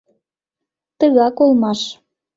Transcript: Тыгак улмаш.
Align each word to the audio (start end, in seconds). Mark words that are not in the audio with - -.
Тыгак 0.99 1.37
улмаш. 1.43 1.81